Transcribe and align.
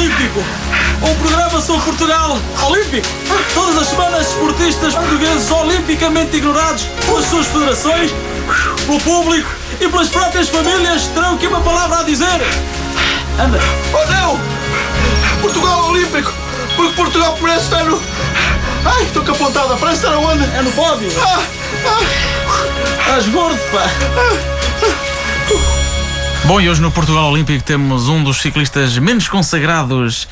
Olímpico. 0.00 0.42
Um 1.02 1.14
programa 1.16 1.60
sobre 1.60 1.82
Portugal 1.82 2.38
Olímpico. 2.66 3.06
Todas 3.52 3.76
as 3.76 3.88
semanas, 3.88 4.28
esportistas 4.28 4.94
portugueses 4.94 5.50
olimpicamente 5.50 6.38
ignorados 6.38 6.84
pelas 7.04 7.26
suas 7.26 7.46
federações, 7.48 8.10
pelo 8.86 8.98
público 9.00 9.50
e 9.78 9.86
pelas 9.86 10.08
próprias 10.08 10.48
famílias 10.48 11.02
terão 11.08 11.34
aqui 11.34 11.46
uma 11.48 11.60
palavra 11.60 11.98
a 11.98 12.02
dizer. 12.04 12.40
Anda. 13.38 13.60
Oh 13.92 14.10
não! 14.10 14.40
Portugal 15.42 15.90
Olímpico! 15.90 16.32
Porque 16.76 16.94
Portugal 16.94 17.36
parece 17.38 17.64
estar 17.64 17.84
no. 17.84 18.00
Ai, 18.86 19.02
estou 19.02 19.22
capotada, 19.22 19.76
parece 19.76 19.98
estar 19.98 20.14
aonde? 20.14 20.44
É 20.56 20.62
no 20.62 20.72
pódio. 20.72 21.10
Ah, 21.22 21.42
ah, 21.86 23.00
Estás 23.02 23.28
gordo, 23.28 23.60
pá. 23.70 23.84
Bom, 26.46 26.60
e 26.60 26.68
hoje 26.68 26.80
no 26.80 26.90
Portugal 26.90 27.30
Olímpico 27.30 27.62
temos 27.62 28.08
um 28.08 28.24
dos 28.24 28.38
ciclistas 28.40 28.98
menos 28.98 29.28
consagrados 29.28 30.26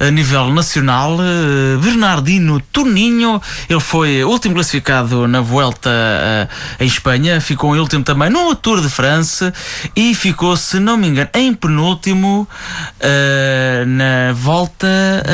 a 0.00 0.10
nível 0.10 0.48
nacional, 0.50 1.18
eh, 1.20 1.76
Bernardino 1.82 2.58
Toninho. 2.72 3.42
Ele 3.68 3.80
foi 3.80 4.24
último 4.24 4.54
classificado 4.54 5.28
na 5.28 5.42
Vuelta 5.42 5.90
eh, 5.90 6.48
em 6.80 6.86
Espanha, 6.86 7.38
ficou 7.40 7.76
em 7.76 7.80
último 7.80 8.02
também 8.02 8.30
no 8.30 8.54
Tour 8.54 8.80
de 8.80 8.88
France 8.88 9.52
e 9.94 10.14
ficou, 10.14 10.56
se 10.56 10.78
não 10.80 10.96
me 10.96 11.08
engano, 11.08 11.28
em 11.34 11.52
penúltimo 11.52 12.48
eh, 13.00 13.84
na 13.86 14.32
volta. 14.32 14.86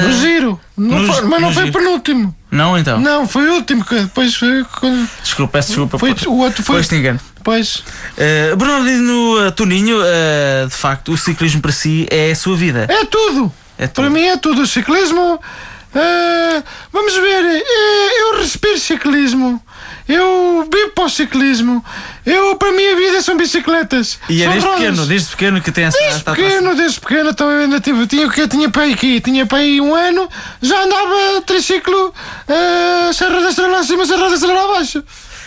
No 0.02 0.12
giro. 0.20 0.58
Não 0.76 0.98
no 0.98 1.12
foi- 1.12 1.22
mas 1.26 1.40
não 1.42 1.52
foi 1.52 1.66
giro. 1.66 1.78
penúltimo. 1.78 2.34
Não, 2.50 2.76
então. 2.76 2.98
Não, 2.98 3.28
foi 3.28 3.48
o 3.48 3.54
último. 3.54 3.84
que 3.84 3.94
Depois 4.00 4.34
foi. 4.34 4.64
quando- 4.80 5.08
Desculpa, 5.22 5.52
peço 5.52 5.68
desculpa. 5.68 5.98
Foi- 5.98 6.14
o 6.26 6.38
outro 6.38 6.62
foi- 6.64 6.80
este 6.80 6.96
engano. 6.96 7.20
Depois. 7.44 7.84
Eh, 8.16 8.56
Bernardino 8.56 9.38
eh, 9.46 9.50
Toninho, 9.50 9.98
eh, 10.02 10.64
de 10.66 10.74
facto, 10.74 11.12
o 11.12 11.18
ciclismo 11.18 11.60
para 11.60 11.72
si 11.72 12.06
é 12.10 12.30
a 12.30 12.34
sua 12.34 12.56
vida. 12.56 12.86
É 12.88 13.04
tudo. 13.04 13.52
É 13.76 13.86
Para 13.86 14.04
tudo. 14.04 14.10
mim 14.10 14.22
é 14.24 14.36
tudo. 14.38 14.62
O 14.62 14.66
ciclismo. 14.66 15.38
eh, 15.94 16.62
vamos 16.90 17.12
ver. 17.14 17.62
eu 18.18 18.38
respiro 18.38 18.78
ciclismo. 18.78 19.60
Eu 20.08 20.66
vivo 20.72 20.90
para 20.94 21.04
o 21.04 21.08
ciclismo. 21.10 21.84
Eu, 22.24 22.56
para 22.56 22.72
mim, 22.72 22.86
a 22.86 22.94
vida 22.96 23.20
são 23.20 23.36
bicicletas. 23.36 24.18
E 24.28 24.42
é 24.42 24.48
desde 24.48 24.66
rodas. 24.66 24.80
pequeno, 24.80 25.06
desde 25.06 25.28
pequeno 25.28 25.60
que 25.60 25.70
tem 25.72 25.84
essa. 25.84 25.98
Desde 25.98 26.16
esta 26.16 26.32
pequeno, 26.34 26.74
desde 26.74 27.00
pequeno, 27.00 27.30
então 27.30 27.50
eu 27.50 27.60
ainda 27.60 27.78
tive, 27.80 28.06
tinha 28.06 28.28
que 28.30 28.48
tinha 28.48 28.70
para 28.70 28.82
aí 28.84 28.94
aqui, 28.94 29.20
tinha 29.20 29.44
para 29.44 29.58
aí 29.58 29.80
um 29.82 29.94
ano, 29.94 30.28
já 30.62 30.82
andava 30.82 31.42
triciclo, 31.46 32.14
eh, 32.48 33.12
Serra 33.12 33.40
da 33.42 33.50
Estrela 33.50 33.78
acima, 33.80 34.06
Serra 34.06 34.28
da 34.28 34.34
Estrela 34.34 34.64
abaixo. 34.64 35.02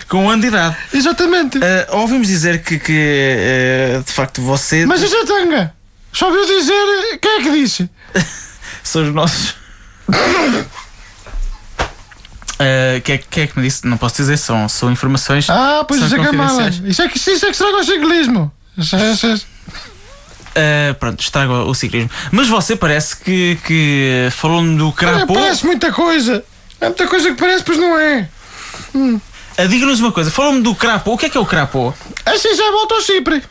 Com 0.09 0.25
um 0.25 0.29
ano 0.29 0.41
de 0.41 0.47
idade. 0.47 0.75
Exatamente. 0.93 1.59
Eh, 1.61 1.87
ouvimos 1.91 2.27
dizer 2.27 2.63
que, 2.63 2.79
que, 2.79 2.93
eh, 2.95 4.01
de 4.05 4.11
facto 4.13 4.41
você. 4.41 4.85
Mas 4.85 5.01
isso 5.01 5.15
é 5.15 5.25
tanga. 5.25 5.73
Só 6.13 6.31
viu 6.31 6.45
dizer, 6.45 7.19
quem 7.21 7.31
é 7.39 7.43
que 7.43 7.51
disse? 7.51 7.89
São 8.83 9.03
os 9.03 9.13
nossos. 9.13 9.55
Eh, 12.59 13.01
que, 13.03 13.11
é, 13.11 13.17
que 13.19 13.41
é 13.41 13.47
que 13.47 13.59
me 13.59 13.65
disse? 13.67 13.85
Não 13.85 13.97
posso 13.97 14.15
dizer, 14.15 14.35
são, 14.37 14.67
são 14.67 14.91
informações. 14.91 15.47
Ah, 15.47 15.85
pois 15.87 16.01
isso 16.01 16.15
é 16.15 16.19
que 16.19 16.25
é 16.25 16.31
mala. 16.31 16.67
Isso 16.69 17.01
é 17.03 17.07
que, 17.07 17.17
isso 17.17 17.29
é 17.29 17.37
que 17.39 17.51
estraga 17.51 17.77
o 17.77 17.83
ciclismo. 17.83 18.51
Isso 18.75 18.95
é- 18.95 19.11
isso 19.11 19.27
é- 19.27 19.37
Eh, 20.55 20.93
pronto, 20.99 21.21
estraga 21.21 21.53
o 21.53 21.75
ciclismo. 21.75 22.09
Mas 22.31 22.47
você 22.47 22.75
parece 22.75 23.15
que, 23.17 23.59
que 23.63 24.27
falou-me 24.31 24.75
do 24.75 24.91
crapô. 24.91 25.35
parece 25.35 25.63
muita 25.67 25.91
coisa. 25.91 26.43
É 26.81 26.85
muita 26.87 27.05
coisa 27.07 27.29
que 27.29 27.35
parece, 27.39 27.63
pois 27.63 27.77
não 27.77 27.95
é. 27.99 28.27
Eh, 28.95 29.17
Diga-nos 29.65 29.99
uma 29.99 30.11
coisa, 30.11 30.29
falou-me 30.29 30.61
do 30.61 30.75
crapô. 30.75 31.13
O 31.13 31.17
que 31.17 31.25
é 31.25 31.29
que 31.29 31.37
é 31.37 31.41
o 31.41 31.45
crapô? 31.45 31.93
Assim 32.25 32.53
já 32.55 32.69
volta 32.71 32.95
ao 32.95 33.01
Chipre. 33.01 33.43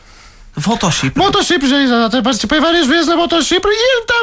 Volta 0.55 0.85
ao 0.87 0.91
Chipre. 0.91 1.21
Volta 1.21 1.37
ao 1.39 1.43
Chipre, 1.43 1.67
já, 1.69 1.85
já, 1.85 2.09
já 2.09 2.21
participei 2.23 2.59
várias 2.59 2.87
vezes 2.87 3.05
na 3.07 3.15
volta 3.15 3.35
ao 3.35 3.41
Chipre 3.43 3.69
e 3.69 3.75
ele 3.75 4.01
está 4.01 4.15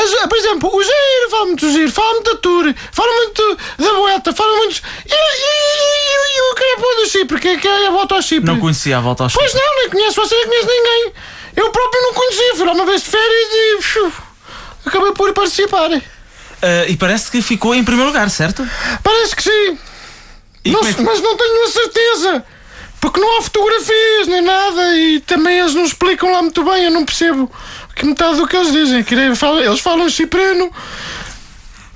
as- 0.00 0.28
Por 0.28 0.38
exemplo, 0.38 0.70
o 0.74 0.82
Giro 0.82 1.30
fala 1.30 1.44
muito 1.46 1.66
do 1.66 1.72
Giro, 1.72 1.90
fala 1.92 2.12
muito 2.14 2.32
da 2.32 2.40
Tour, 2.40 2.74
fala 2.92 3.12
muito 3.12 3.58
da 3.78 3.92
Vuelta, 3.92 4.32
fala 4.32 4.56
muito. 4.56 4.80
E, 5.06 5.12
e, 5.12 5.14
e, 5.14 6.38
e 6.38 6.52
o 6.52 6.54
crapô 6.54 7.02
do 7.02 7.08
Chipre, 7.08 7.38
que, 7.40 7.48
é- 7.48 7.56
que 7.58 7.68
é 7.68 7.86
a 7.86 7.90
volta 7.90 8.14
ao 8.14 8.22
Chipre? 8.22 8.46
Não 8.50 8.58
conhecia 8.58 8.96
a 8.96 9.00
volta 9.00 9.24
ao 9.24 9.28
Chipre. 9.28 9.44
Pois 9.50 9.54
não, 9.62 9.76
nem 9.80 9.90
conheço 9.90 10.20
você, 10.22 10.34
nem 10.36 10.46
conheço 10.46 10.68
ninguém. 10.68 11.12
Eu 11.56 11.70
próprio 11.70 12.00
não 12.02 12.14
conhecia, 12.14 12.54
fui 12.56 12.66
lá 12.66 12.72
uma 12.72 12.86
vez 12.86 13.02
de 13.02 13.08
férias 13.10 13.48
e. 13.52 14.12
acabei 14.88 15.12
por 15.12 15.32
participar. 15.34 15.90
Eh, 16.62 16.86
e 16.88 16.96
parece 16.96 17.30
que 17.30 17.42
ficou 17.42 17.74
em 17.74 17.84
primeiro 17.84 18.08
lugar, 18.10 18.30
certo? 18.30 18.66
Parece 19.02 19.36
que 19.36 19.42
sim. 19.42 19.78
Não 20.66 20.80
é 20.86 20.92
que- 20.92 21.02
Mas 21.02 21.20
não 21.20 21.36
tenho 21.36 21.64
a 21.64 21.68
certeza. 21.68 22.44
Porque 23.00 23.20
não 23.20 23.38
há 23.38 23.42
fotografias 23.42 24.26
nem 24.28 24.40
nada 24.40 24.96
e 24.96 25.20
também 25.20 25.58
eles 25.58 25.74
não 25.74 25.84
explicam 25.84 26.32
lá 26.32 26.40
muito 26.40 26.64
bem. 26.64 26.84
Eu 26.84 26.90
não 26.90 27.04
percebo 27.04 27.50
que 27.94 28.06
metade 28.06 28.36
do 28.38 28.46
que 28.46 28.56
eles 28.56 28.72
dizem. 28.72 29.04
Eles 29.62 29.80
falam, 29.80 30.08
ciprano. 30.08 30.70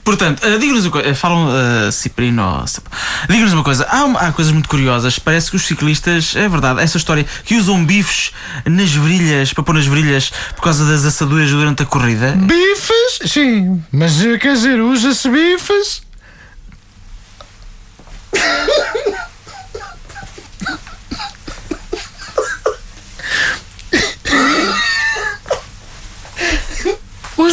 Portanto, 0.04 0.42
eh, 0.46 0.56
diga-nos 0.58 0.84
uma 0.86 0.90
coisa. 0.92 1.08
eh, 1.08 1.14
Falam 1.14 1.48
uh, 1.48 1.92
Ciprino. 1.92 2.64
Diga-nos 3.28 3.52
uma 3.52 3.62
coisa. 3.64 3.86
Há, 3.90 4.04
uma- 4.04 4.20
há 4.20 4.32
coisas 4.32 4.52
muito 4.52 4.68
curiosas. 4.68 5.18
Parece 5.18 5.50
que 5.50 5.56
os 5.56 5.62
ciclistas, 5.66 6.34
é 6.34 6.48
verdade, 6.48 6.80
essa 6.80 6.96
história 6.96 7.26
que 7.44 7.56
usam 7.56 7.84
bifes 7.84 8.32
nas 8.66 8.90
virilhas, 8.90 9.52
para 9.52 9.62
pôr 9.64 9.74
nas 9.74 9.86
virilhas 9.86 10.30
por 10.56 10.62
causa 10.62 10.84
das 10.86 11.04
assaduras 11.04 11.50
durante 11.50 11.82
a 11.82 11.86
corrida. 11.86 12.32
Bifes, 12.36 13.30
sim. 13.32 13.82
Mas 13.92 14.22
eh, 14.24 14.38
quer 14.38 14.54
dizer, 14.54 14.80
usa-se 14.80 15.28
bifes. 15.28 16.00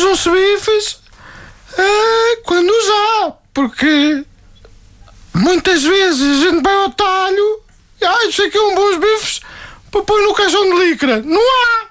Usam-se 0.06 0.30
bifes 0.30 1.00
eh, 1.78 2.42
quando 2.46 2.70
usar, 2.70 3.42
porque 3.52 4.24
muitas 5.34 5.82
vezes 5.82 6.22
a 6.22 6.50
gente 6.52 6.62
vai 6.62 6.76
ao 6.76 6.92
talho 6.92 7.64
e 8.00 8.06
ah, 8.06 8.26
isso 8.26 8.44
aqui 8.44 8.56
é 8.56 8.62
um 8.62 8.76
bons 8.76 8.98
bifes 8.98 9.42
para 9.90 10.04
pôr 10.04 10.22
no 10.22 10.36
caixão 10.36 10.64
de 10.64 10.86
licra. 10.86 11.22
Não 11.22 11.42
há! 11.42 11.88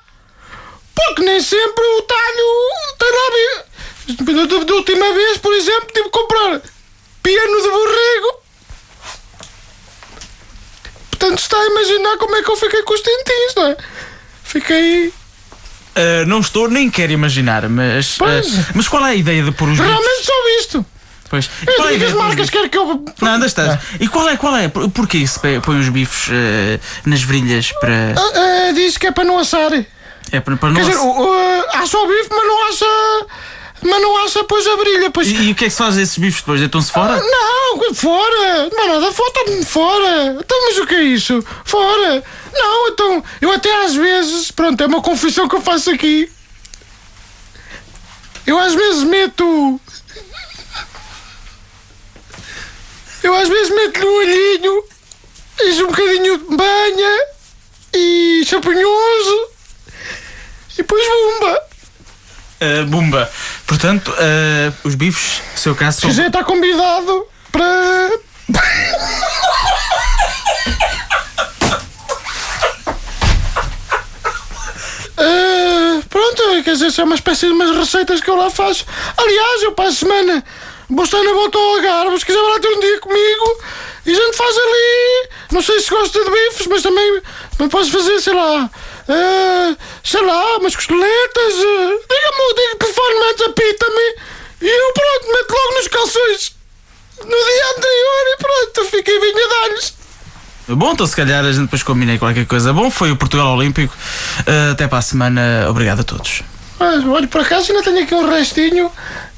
Porque 0.95 1.23
nem 1.23 1.41
sempre 1.41 1.85
o 1.85 2.03
talho 2.03 2.97
tem 2.99 3.11
lá. 3.11 3.65
Da, 4.65 4.75
última 4.75 5.13
vez, 5.13 5.39
por 5.39 5.53
exemplo, 5.53 5.89
tive 5.93 6.05
que 6.05 6.11
comprar 6.11 6.63
piano 7.21 7.63
de 7.63 7.69
borrego. 7.69 8.43
Portanto, 11.11 11.39
está 11.39 11.59
a 11.59 11.67
imaginar 11.67 12.17
como 12.19 12.37
é 12.37 12.43
que 12.45 12.51
eu 12.51 12.57
fiquei 12.57 12.83
com 12.83 12.95
os 12.95 13.03
dentinhos, 13.03 13.55
não 13.57 13.67
é? 13.67 13.77
Fiquei. 14.45 15.13
Eh, 15.95 16.25
não 16.27 16.41
estou, 16.41 16.69
nem 16.69 16.91
quero 16.91 17.13
imaginar, 17.13 17.69
mas. 17.69 18.19
Eh, 18.21 18.43
mas 18.75 18.89
qual 18.89 19.05
é 19.07 19.11
a 19.11 19.15
ideia 19.15 19.43
de 19.43 19.53
pôr 19.53 19.69
os 19.69 19.79
bifes? 19.79 19.87
Realmente 19.87 20.25
só 20.25 20.33
visto. 20.59 20.87
Pois. 21.31 21.47
E 21.47 21.71
Eu 21.71 21.75
qual 21.77 21.89
é 21.89 21.95
ideia 21.95 22.11
as 22.11 22.17
marcas, 22.17 22.51
quero 22.51 22.69
que 22.69 22.77
eu. 22.79 23.05
Não, 23.21 23.35
onde 23.37 23.47
estás? 23.47 23.79
E 24.01 24.09
qual 24.09 24.29
é, 24.29 24.37
qual 24.37 24.57
é? 24.57 24.69
Por- 24.69 24.89
Porquê 24.91 25.27
se 25.27 25.39
pe- 25.41 25.61
põe 25.61 25.79
os 25.81 25.89
bifes 25.89 26.29
eh, 26.33 26.79
nas 27.07 27.23
virilhas 27.23 27.73
para. 27.81 28.15
Ah, 28.17 28.69
ah, 28.69 28.73
diz 28.73 28.97
que 28.99 29.07
é 29.07 29.13
para 29.13 29.25
não 29.25 29.39
assar. 29.39 29.71
Quer 29.71 29.87
É 30.33 30.41
para, 30.41 30.57
para 30.57 30.71
não. 30.71 30.81
dizer, 30.81 30.97
o- 30.97 31.23
o- 31.23 31.65
há 31.73 31.87
só 31.87 32.07
bife, 32.07 32.29
mas 32.31 32.47
não 32.47 32.69
assa. 32.69 33.27
Mas 33.85 34.01
não 34.01 34.25
assa, 34.25 34.43
pois 34.45 34.67
a 34.67 34.77
brilha. 34.77 35.11
Pois 35.11 35.29
E, 35.29 35.35
e 35.35 35.53
o 35.53 35.55
que 35.55 35.65
é 35.65 35.69
que 35.69 35.73
se 35.73 35.79
faz 35.79 35.97
esses 35.99 36.17
bifes 36.17 36.41
depois? 36.41 36.59
Deitam-se 36.59 36.91
fora? 36.91 37.21
Não, 37.21 37.95
fora! 37.95 38.71
Não 38.73 38.83
é 38.83 38.89
nada, 38.89 39.13
falta-me 39.13 39.65
fora! 39.65 40.39
Então, 40.41 40.59
mas 40.67 40.79
o 40.79 40.87
que 40.87 40.95
é 40.95 41.03
isso? 41.03 41.45
Fora! 41.65 42.25
Não, 42.53 42.89
então, 42.89 43.25
eu 43.43 43.53
até 43.53 43.85
às 43.85 43.95
vezes, 43.95 44.51
pronto, 44.51 44.83
é 44.83 44.87
uma 44.87 45.03
confissão 45.03 45.47
que 45.47 45.57
eu 45.57 45.61
faço 45.61 45.91
aqui. 45.91 46.31
Eu 48.47 48.59
às 48.59 48.75
vezes 48.75 49.05
meto. 49.05 49.81
Eu 53.23 53.35
às 53.35 53.49
vezes 53.49 53.75
meto-lhe 53.75 54.07
um 54.07 54.17
olhinho, 54.17 54.85
e 55.61 55.83
um 55.83 55.87
bocadinho 55.87 56.39
de 56.39 56.57
banha 56.57 57.27
e 57.95 58.43
champanhoso 58.47 59.49
e 60.73 60.77
depois 60.79 61.03
bomba. 61.07 61.75
Uh, 62.61 62.87
Bumba. 62.87 63.31
Portanto, 63.67 64.11
uh, 64.13 64.75
os 64.85 64.95
bifes, 64.95 65.43
seu 65.57 65.75
caso, 65.75 66.01
são. 66.03 66.11
quiser 66.11 66.27
está 66.27 66.45
convidado 66.45 67.27
para. 67.51 68.11
Ah, 75.17 76.01
pronto, 76.11 76.43
quer 76.65 76.73
dizer, 76.73 76.91
são 76.91 77.05
uma 77.05 77.15
espécie 77.15 77.47
de 77.47 77.53
umas 77.53 77.77
receitas 77.77 78.21
que 78.21 78.29
eu 78.29 78.37
lá 78.37 78.51
faço. 78.51 78.85
Aliás, 79.17 79.63
eu 79.63 79.73
para 79.73 79.89
a 79.89 79.93
semana 79.93 80.45
vou 80.91 81.05
estar 81.05 81.23
na 81.23 81.33
volta 81.33 81.57
ao 81.59 81.77
Algarve. 81.77 82.19
Se 82.19 82.27
quiser 82.27 82.41
lá 82.41 82.59
ter 82.59 82.69
um 82.69 82.81
dia 82.81 83.01
comigo 83.01 83.59
e 84.07 84.11
a 84.11 84.15
gente 84.15 84.37
faz 84.37 84.57
ali. 84.57 85.29
Não 85.53 85.63
sei 85.63 85.81
se 85.81 85.91
gosta 85.91 86.19
de 86.25 86.31
bifes, 86.31 86.67
mas 86.67 86.83
também 86.83 87.23
mas 87.59 87.69
posso 87.71 87.91
fazer, 87.93 88.19
sei 88.21 88.35
lá. 88.35 88.69
ah, 89.09 89.77
sei 90.03 90.21
lá, 90.23 90.57
umas 90.59 90.75
costeletas. 90.75 91.55
ah, 91.55 91.99
Diga-me, 92.11 92.55
diga 92.57 92.77
telefone, 92.81 93.21
metes, 93.21 93.47
apita-me. 93.47 94.35
E 94.63 94.67
eu 94.67 94.93
pronto, 94.95 95.33
meto 95.33 95.53
logo 95.53 95.75
nos 95.75 95.89
calções. 96.05 96.53
No 97.21 97.27
dia 97.27 97.71
anterior 97.77 98.25
e 98.27 98.37
pronto, 98.39 98.91
fiquei 98.91 99.21
vinha 99.21 99.49
dar-lhes. 99.49 99.95
Bom, 100.69 100.93
então 100.93 101.07
se 101.07 101.15
calhar 101.15 101.45
a 101.45 101.53
gente 101.53 101.65
depois 101.65 101.83
combinei 101.83 102.19
qualquer 102.19 102.47
coisa. 102.47 102.73
Bom, 102.73 102.91
foi 102.91 103.11
o 103.11 103.17
Portugal 103.17 103.55
Olímpico. 103.55 103.95
Uh, 104.41 104.73
até 104.73 104.89
para 104.89 104.99
a 104.99 105.03
semana. 105.03 105.67
Obrigado 105.69 106.01
a 106.01 106.05
todos. 106.05 106.43
Mas, 106.79 107.05
olha, 107.07 107.27
por 107.29 107.43
acaso 107.43 107.71
ainda 107.71 107.85
tenho 107.85 108.03
aqui 108.03 108.15
um 108.15 108.29
restinho 108.29 108.91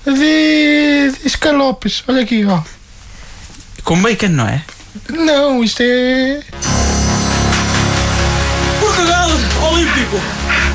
de, 0.04 1.12
de 1.12 1.26
escalopes. 1.26 2.02
Olha 2.08 2.22
aqui, 2.22 2.44
ó. 2.44 2.60
Com 3.84 4.00
bacon, 4.00 4.28
não 4.28 4.48
é? 4.48 4.64
Não, 5.10 5.62
isto 5.62 5.82
é. 5.82 6.42
Portugal 8.80 9.28
Olímpico. 9.70 10.20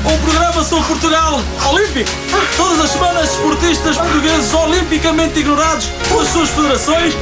Um 0.04 0.18
programa 0.18 0.64
sobre 0.64 0.84
Portugal 0.86 1.40
Olímpico. 1.70 2.10
Todas 2.56 2.80
as 2.80 2.90
semanas, 2.90 3.30
esportistas 3.30 3.96
portugueses 3.96 4.52
olimpicamente 4.54 5.38
ignorados 5.40 5.86
pelas 6.08 6.28
suas 6.28 6.50
federações, 6.50 7.14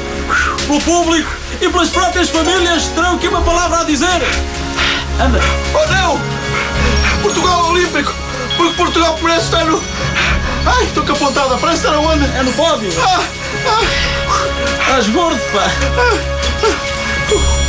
pelo 0.67 0.81
público 0.81 1.31
e 1.61 1.69
pelas 1.69 1.89
próprias 1.91 2.29
famílias 2.31 2.85
terão 2.95 3.17
aqui 3.17 3.29
uma 3.29 3.43
palavra 3.43 3.81
a 3.81 3.85
dizer. 3.85 4.09
Anda. 5.21 5.41
Oh 5.75 5.87
não! 5.93 6.21
Portugal 7.23 7.71
Olímpico! 7.71 8.13
Porque 8.57 8.75
Portugal 8.75 9.19
parece 9.21 9.45
estar 9.45 9.65
no. 9.65 9.83
Ai, 10.67 10.85
estou 10.85 11.05
capotada, 11.05 11.57
parece 11.59 11.79
estar 11.85 11.95
aonde? 11.95 12.25
É 12.37 12.43
no 12.43 12.53
pódio. 12.53 12.91
Ah, 13.03 13.21
ah, 13.67 14.81
Estás 14.83 15.09
gordo, 15.09 15.41
pá. 15.53 15.67
ah, 15.99 17.60